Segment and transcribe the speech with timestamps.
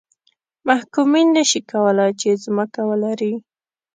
[0.67, 3.33] محکومین نه شي کولای چې ځمکه ولري.